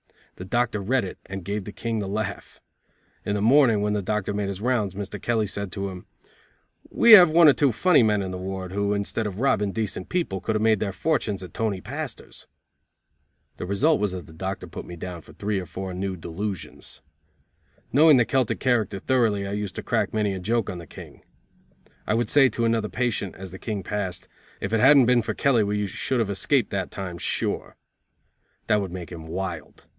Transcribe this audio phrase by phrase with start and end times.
[0.37, 2.59] The doctor read it and gave the King the laugh.
[3.23, 5.21] In the morning, when the doctor made his rounds, Mr.
[5.21, 6.07] Kelly said to him:
[6.89, 10.09] "We have one or two funny men in the ward who, instead of robbing decent
[10.09, 12.47] people, could have made their fortunes at Tony Pastor's."
[13.57, 17.01] The result was that the doctor put me down for three or four new delusions.
[17.93, 21.21] Knowing the Celtic character thoroughly I used to crack many a joke on the King.
[22.07, 24.27] I would say to another patient, as the King passed:
[24.59, 27.75] "If it hadn't been for Kelly we should have escaped that time sure."
[28.65, 29.85] That would make him wild.